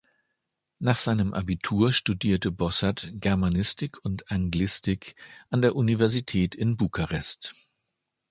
Nach 0.79 0.97
seinem 0.97 1.31
Abitur 1.31 1.91
studierte 1.91 2.49
Bossert 2.49 3.11
Germanistik 3.13 4.03
und 4.03 4.31
Anglistik 4.31 5.13
an 5.51 5.61
der 5.61 5.75
Universität 5.75 6.55
in 6.55 6.75
Bukarest. 6.75 7.53